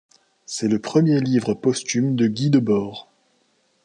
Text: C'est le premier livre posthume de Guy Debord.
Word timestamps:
C'est 0.47 0.67
le 0.67 0.79
premier 0.79 1.19
livre 1.19 1.53
posthume 1.53 2.15
de 2.15 2.25
Guy 2.25 2.49
Debord. 2.49 3.11